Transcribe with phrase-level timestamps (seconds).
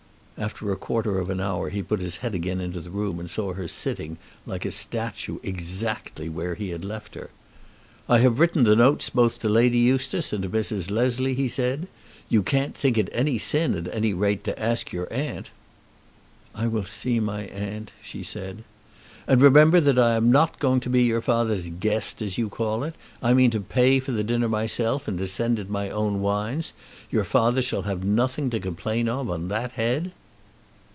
[0.37, 3.29] After a quarter of an hour he put his head again into the room and
[3.29, 7.29] saw her sitting, like a statue, exactly where he had left her.
[8.09, 10.89] "I have written the notes both to Lady Eustace and to Mrs.
[10.89, 11.87] Leslie," he said.
[12.27, 15.51] "You can't think it any sin at any rate to ask your aunt."
[16.55, 18.63] "I will see my aunt," she said.
[19.27, 22.95] "And remember I am not going to be your father's guest, as you call it.
[23.21, 26.73] I mean to pay for the dinner myself, and to send in my own wines.
[27.11, 30.13] Your father shall have nothing to complain of on that head."